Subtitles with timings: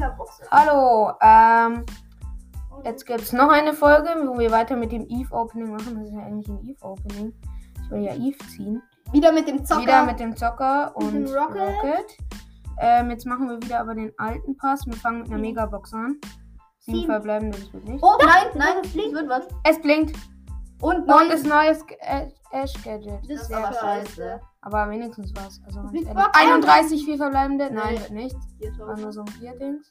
[0.00, 0.40] Megabox.
[0.50, 1.84] Hallo, ähm,
[2.84, 5.96] jetzt gibt es noch eine Folge, wo wir weiter mit dem Eve-Opening machen.
[5.98, 7.34] Das ist ja eigentlich ein Eve-Opening.
[7.84, 8.82] Ich will ja Eve ziehen.
[9.12, 9.82] Wieder mit dem Zocker.
[9.82, 11.60] Wieder mit dem Zocker Mit und dem Rocket.
[11.82, 12.16] Rocket.
[12.80, 14.86] Ähm, jetzt machen wir wieder aber den alten Pass.
[14.86, 16.16] Wir fangen mit einer Megabox an.
[16.78, 17.12] Sieben Sieben.
[17.12, 18.02] verbleibende, das wird nicht.
[18.02, 19.46] oh, nein, Nein, nein, es wird was.
[19.64, 20.16] Es blinkt.
[20.80, 23.20] Und Und das neues Ash- Ash-Gadget.
[23.28, 24.40] Das ist aber aber scheiße.
[24.62, 25.60] Aber wenigstens was.
[25.64, 26.22] Also ganz Big ehrlich.
[26.24, 26.38] Box.
[26.38, 27.70] 31, vier verbleibende.
[27.72, 28.46] Nein, wird nichts.
[28.58, 29.90] Hier War nur so ein Vier-Dings.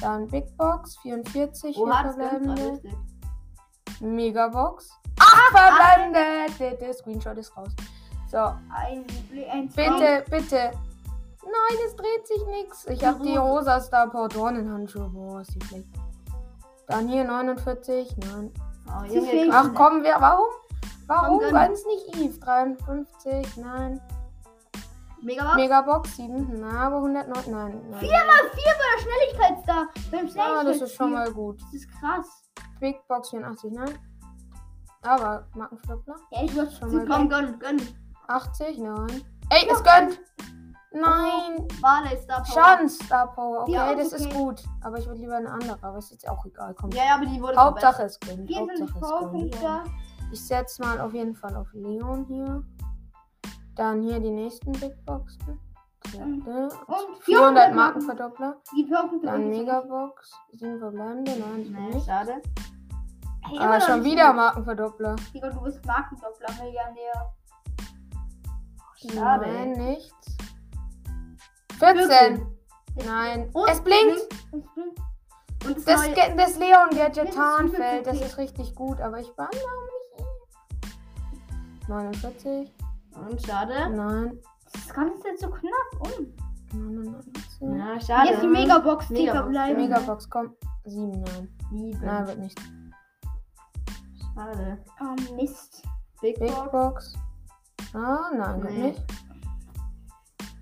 [0.00, 2.80] Dann Big Box, 44, vier verbleibende.
[4.00, 4.90] Megabox.
[5.18, 6.20] Acht verbleibende.
[6.58, 7.74] Der, der Screenshot ist raus.
[8.30, 9.04] So, Ein,
[9.50, 10.70] ein bitte, bitte.
[11.42, 12.86] Nein, es dreht sich nichts.
[12.88, 15.08] Ich habe die rosa Star Power Dornenhandschuhe.
[15.08, 15.88] Boah, ist die schlecht.
[16.86, 18.16] Dann hier 49.
[18.18, 18.52] Nein.
[18.86, 20.16] Oh, Ach komm, wir.
[20.18, 20.48] Warum?
[21.08, 22.38] Warum ganz nicht Eve?
[22.38, 23.56] 53.
[23.56, 24.00] Nein.
[25.22, 25.56] Megabox.
[25.56, 26.60] Megabox 7.
[26.60, 27.26] Na, aber 109.
[27.50, 27.82] Nein.
[27.90, 28.00] nein.
[28.00, 29.88] Viermal vier bei der Schnelligkeitsstar.
[30.12, 30.64] Beim Ah, Schnelligkeitsstar.
[30.64, 31.60] das ist schon mal gut.
[31.62, 32.44] Das ist krass.
[32.78, 33.72] Big Box 84.
[33.72, 33.98] Nein.
[35.02, 36.16] Aber Markenverdoppler.
[36.30, 37.80] Ja, ich wollte Schon mal Komm, gönn, gönn.
[38.28, 38.78] 80.
[38.78, 39.22] Nein.
[39.50, 40.20] Ey, es gönnt.
[40.92, 41.66] Nein.
[41.80, 42.54] Barley Star Power.
[42.62, 43.62] Chance Star Power.
[43.62, 44.22] Okay, Ja, das okay.
[44.24, 44.62] ist gut.
[44.82, 45.78] Aber ich würde lieber eine andere.
[45.82, 46.74] Aber ist jetzt auch egal.
[46.74, 46.90] Komm.
[46.90, 48.46] Ja, ja, aber die wurde Hauptsache es gönnt.
[48.46, 49.90] 24 Hauptsache es gönnt.
[50.32, 52.62] Ich setze mal auf jeden Fall auf Leon hier.
[53.74, 55.58] Dann hier die nächsten Big Boxen.
[56.14, 56.46] Mhm.
[56.86, 58.56] Und 400 Markenverdoppler.
[58.76, 59.26] Die Powerpunkte.
[59.26, 60.32] Dann sind- Megabox.
[60.52, 61.32] 7 verbleibende.
[61.38, 62.06] Nein, nicht.
[62.06, 62.40] schade.
[63.44, 64.32] Hey, Ah, noch schon nicht wieder.
[64.32, 65.16] Markenverdoppler.
[65.34, 67.32] Digga, du bist Markendoppler, Millionär.
[68.96, 69.46] Schade.
[69.46, 70.36] Nein, nichts.
[71.78, 72.46] 14.
[73.06, 73.50] Nein.
[73.52, 74.16] Und es blinkt.
[74.52, 74.98] Das bringt-
[75.66, 79.30] Und das, Das, das Leon Gadget Das ist Tarnfeld, das ist richtig gut, aber ich
[79.36, 79.87] war noch.
[81.88, 82.72] 49.
[83.14, 83.90] Und schade.
[83.90, 84.38] Nein.
[84.72, 85.72] Das Ganze ist jetzt so knapp.
[86.00, 86.76] Oh.
[86.76, 87.32] 99.
[87.60, 88.30] Ja, schade.
[88.30, 89.76] Jetzt die Megabox, die Megabox, verbleiben.
[89.82, 90.54] Megabox, komm.
[90.84, 91.48] 7, nein.
[91.70, 92.00] Sieben.
[92.04, 92.60] Nein, wird nicht.
[94.34, 94.78] Schade.
[95.00, 95.82] Oh, Mist.
[96.20, 96.70] Big, Big Box.
[96.72, 97.14] Box.
[97.94, 98.82] Ah, nein, wird Nee.
[98.88, 99.02] nicht.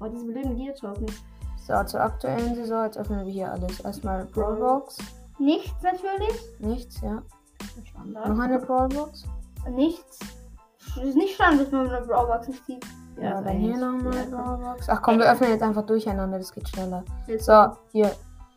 [0.01, 1.23] Oh, diese blöden Gear Tokens.
[1.67, 3.81] So, zur aktuellen Saison, jetzt öffnen wir hier alles.
[3.81, 4.99] Erstmal Brawlbox.
[5.39, 6.61] Nichts natürlich.
[6.61, 7.23] Nichts, ja.
[7.85, 8.29] Standard.
[8.29, 9.25] Noch eine Brawlbox.
[9.71, 10.19] Nichts.
[10.99, 12.85] Es ist nicht spannend, dass man mit einer Brawlbox nicht sieht.
[13.21, 14.25] Ja, ist dann hier nochmal ja.
[14.25, 14.89] Brawlbox.
[14.89, 17.05] Ach komm, wir öffnen jetzt einfach durcheinander, das geht schneller.
[17.39, 18.13] So, hier.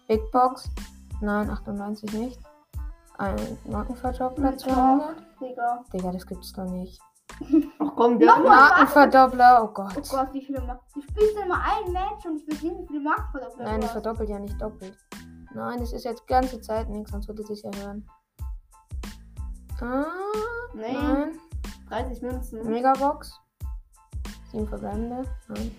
[0.08, 0.70] Big Box.
[1.22, 2.40] Nein, 98 nicht.
[3.18, 3.36] Ein
[3.70, 5.16] Markenverdoppler Mit 200.
[5.42, 5.84] Digga.
[5.94, 7.00] Digga, das gibt's doch nicht.
[7.80, 8.28] Ach komm, wir.
[8.38, 10.10] Markenverdoppler, oh Oh Gott.
[10.10, 10.84] Gott, wie viele Marken.
[10.96, 13.80] Du spielst ja immer ein Match und ich will sehen, wie viele Marken verdoppelt Nein,
[13.80, 13.92] ich hast.
[13.92, 14.98] verdoppelt ja nicht doppelt.
[15.54, 18.06] Nein, das ist jetzt die ganze Zeit nichts, sonst würde es ja hören.
[19.82, 20.06] Ah,
[20.74, 20.94] Nee.
[20.94, 21.40] nein.
[21.90, 22.70] 30 Münzen.
[22.70, 23.40] Megabox.
[24.52, 25.24] Sieben verbleibende.
[25.48, 25.72] Nein.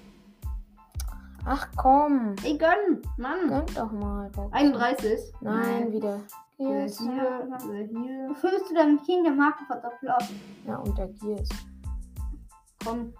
[1.47, 2.35] Ach komm.
[2.45, 3.03] Ey, gönn.
[3.17, 3.49] Mann.
[3.49, 4.29] Gönnt doch mal.
[4.31, 4.53] Box.
[4.53, 5.21] 31.
[5.41, 6.21] Nein, wieder.
[6.59, 6.99] Der Gears.
[6.99, 8.35] hier, der hier.
[8.35, 10.31] Füllst du deinem Kind der Markenverdoppler auf?
[10.67, 11.49] Ja, und der Gears.
[12.85, 13.15] Komm.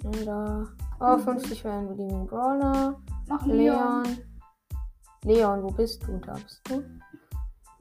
[0.00, 0.64] Schnell da.
[1.00, 3.00] Oh, 50 für einen beliebigen Brawler.
[3.26, 4.04] Mach Leon.
[4.04, 4.18] Leon.
[5.24, 6.18] Leon, wo bist du?
[6.18, 6.84] Da bist du.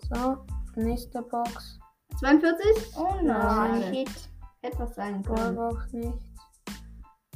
[0.09, 0.37] So,
[0.75, 1.79] nächste Box.
[2.21, 2.97] 42.
[2.97, 3.25] Oh Nein.
[3.81, 4.09] nein, shit.
[4.61, 5.55] Etwas sein können.
[5.55, 6.23] Brawlbox nichts.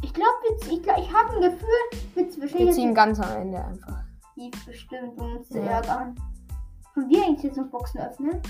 [0.03, 0.29] Ich glaube,
[0.69, 1.67] ich, glaub, ich habe ein Gefühl,
[2.15, 4.03] mit zwischen Wir ziehen ganz am Ende einfach.
[4.37, 5.65] Eve bestimmt, um uns zu Ja.
[5.81, 6.15] ärgern.
[6.93, 8.41] Können wir eigentlich jetzt noch Boxen öffnen?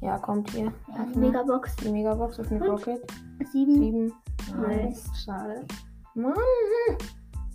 [0.00, 0.66] Ja, kommt hier.
[0.66, 1.16] Ja, die Öffne.
[1.26, 1.76] Megabox.
[1.76, 2.68] Die Megabox auf eine Und?
[2.70, 3.12] Rocket.
[3.52, 3.74] Sieben.
[3.80, 4.12] Sieben.
[4.56, 4.88] Nein.
[4.92, 5.66] ist schade.
[6.14, 6.34] Mann,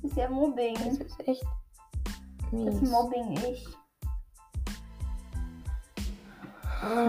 [0.01, 0.75] Das ist ja Mobbing.
[0.75, 1.45] das ist echt
[2.41, 2.91] Das mies.
[2.91, 3.65] Mobbing ich.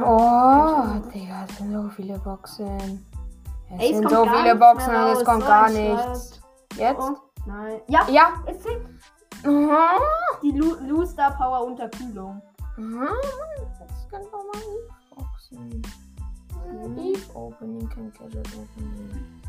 [0.05, 3.05] Oh, Digga, es sind so viele Boxen.
[3.71, 6.41] Es Ey, es sind so viele Boxen und es kommt So gar nichts.
[6.77, 7.01] Jetzt?
[7.01, 7.81] Oh, nein.
[7.89, 8.35] Ja, Ja.
[8.47, 8.81] Es sind
[9.45, 9.99] Aha.
[10.43, 12.41] die Lu Star Power Unterkühlung.
[12.79, 13.15] Aha.
[13.81, 14.63] Jetzt können wir mal
[15.17, 15.83] Boxen.
[16.73, 16.99] Mhm.
[16.99, 19.43] Eve Opening, kein Gadget Opening.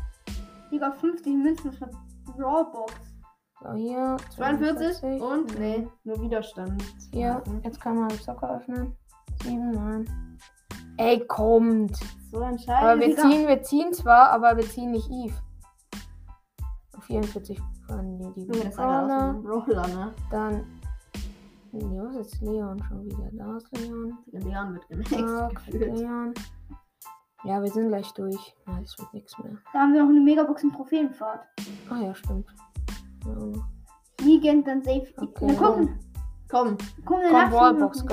[0.70, 1.88] Digga 50 Münzen für
[2.36, 2.92] Brawlbox.
[3.62, 4.16] So, hier.
[4.36, 6.82] 42 und nee, nur Widerstand.
[7.12, 8.96] Hier, jetzt kann man den Zocker öffnen.
[9.46, 10.28] 7, nein.
[10.98, 11.96] Ey, kommt.
[12.30, 15.34] So ein Aber wir ziehen, wir ziehen zwar, aber wir ziehen nicht Eve.
[17.06, 19.34] 44 von die, die das Brawler.
[19.34, 20.14] Brawler, ne?
[20.30, 20.64] Dann.
[21.72, 23.28] Wo ist jetzt Leon schon wieder?
[23.32, 24.18] Da ist Leon.
[24.32, 25.72] Leon wird gemaxt.
[25.72, 26.34] Leon.
[27.44, 28.56] Ja, wir sind gleich durch.
[28.66, 29.52] Ja, es wird nichts mehr.
[29.72, 31.46] Da haben wir noch eine Megabox in Trophäenfahrt.
[31.90, 32.46] Ah ja, stimmt.
[33.24, 34.24] Ja.
[34.24, 35.06] Liegend, dann safe.
[35.16, 35.46] Okay.
[35.46, 35.98] Na gucken.
[36.48, 38.06] Komm, Komm, Komm, Wallbox,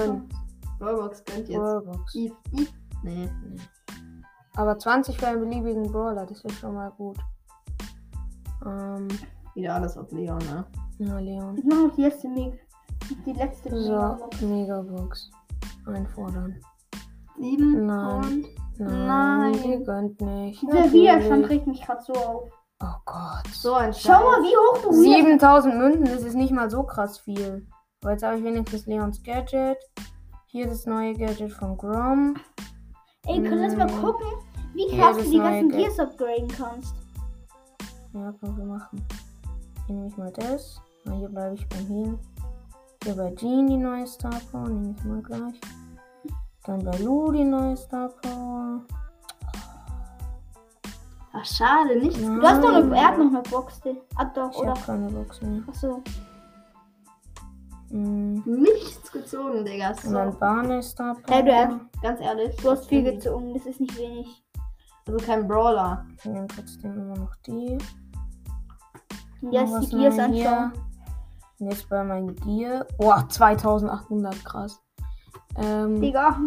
[0.83, 1.57] Brawlbox gönnt jetzt.
[1.59, 2.15] Brawlbox.
[2.15, 2.69] Eve, Eve.
[3.03, 3.29] Nee.
[4.55, 7.17] Aber 20 für einen beliebigen Brawler, das ist schon mal gut.
[8.65, 9.07] Ähm,
[9.55, 10.65] Wieder alles auf Leon, ne?
[10.99, 11.57] ja, Leon.
[11.57, 12.59] Ich mach noch die erste Meg
[13.25, 14.41] Die letzte So, Megabox.
[14.41, 15.31] Megabox.
[15.85, 16.55] Einfordern.
[17.39, 18.15] Sieben Nein.
[18.23, 18.45] und
[18.79, 19.53] Nein, Nein.
[19.53, 20.61] die gönnt nicht.
[20.61, 22.49] Dieser Widerstand regt mich gerade so auf.
[22.81, 23.47] Oh Gott.
[23.51, 26.83] so ein Schau mal, wie hoch du Widerstand 7000 Münzen, das ist nicht mal so
[26.83, 27.67] krass viel.
[28.01, 29.77] Aber jetzt habe ich wenigstens Leons Gadget.
[30.53, 32.35] Hier das neue Gadget von Grom.
[33.25, 34.27] Ey, können wir jetzt mal gucken,
[34.75, 35.81] wie krass du die ganzen Geld.
[35.83, 36.93] Gears upgraden kannst.
[38.13, 39.03] Ja, können wir machen.
[39.87, 40.79] Hier nehme ich mal das.
[41.05, 42.19] Na, hier bleibe ich beim Heal.
[43.03, 45.59] Hier bei Jean die neue Star Power, nehme ich mal gleich.
[46.65, 48.81] Dann bei Lou die neue Star Power.
[51.35, 52.15] Ach, schade, nicht.
[52.21, 53.81] Du hast noch eine, er hat noch eine Box.
[53.81, 54.69] die- Ah, doch, Ich oder?
[54.69, 55.63] habe keine Box mehr.
[55.67, 56.03] Achso.
[57.93, 58.41] Mm.
[58.45, 59.89] Nichts gezogen, Digga.
[59.89, 60.13] Und So.
[60.13, 61.15] dann Barney Star.
[61.29, 62.55] Hey, du hast- Ganz ehrlich.
[62.57, 64.43] Du hast viel gezogen, das ist nicht wenig.
[65.07, 66.05] Also kein Brawler.
[66.17, 67.77] Ich nehme trotzdem immer noch die.
[69.41, 70.71] Und jetzt was die Gears anschauen.
[71.59, 72.85] Und jetzt bei meinem Gear.
[72.97, 74.81] Oh, 2800, krass.
[75.57, 76.39] Ähm, Digga.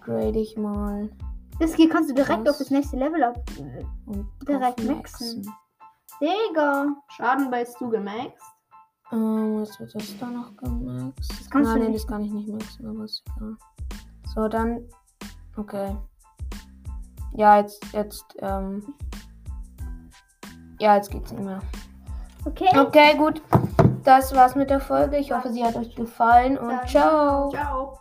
[0.00, 1.10] grade ich mal.
[1.58, 2.52] Das Gear kannst du direkt Was?
[2.52, 3.42] auf das nächste Level ab.
[4.06, 5.46] Und Direkt auf maxen.
[6.20, 6.86] Digga.
[7.08, 8.55] Schaden bist du gemaxt.
[9.12, 11.30] Ähm, jetzt wird das da noch gemaxt.
[11.30, 12.04] Das kannst Nein, du nee, nicht.
[12.04, 13.56] das kann ich nicht maxen, aber ist egal.
[14.34, 14.80] So, dann.
[15.56, 15.96] Okay.
[17.34, 18.94] Ja, jetzt, jetzt, ähm.
[20.78, 21.60] Ja, jetzt geht's nicht mehr.
[22.44, 22.68] Okay.
[22.78, 23.40] Okay, gut.
[24.04, 25.16] Das war's mit der Folge.
[25.16, 27.50] Ich hoffe, sie hat euch gefallen und Dann- ciao.
[27.50, 27.98] Ciao.